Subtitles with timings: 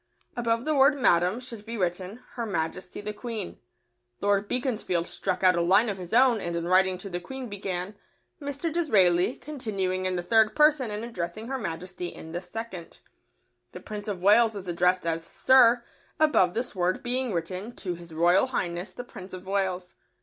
[0.35, 3.59] Above the word "Madam" should be written "Her Majesty the Queen."
[4.19, 7.47] Lord Beaconsfield struck out a line of his own and in writing to the Queen
[7.49, 7.93] began,
[8.41, 8.73] "Mr.
[8.73, 12.85] Disraeli," continuing in the third person and addressing Her Majesty in the second.
[12.85, 15.25] [Sidenote: To the Prince and Princess of Wales.] The Prince of Wales is addressed as
[15.27, 15.83] "Sir,"
[16.19, 19.93] above this word being written "To His Royal Highness the Prince of Wales."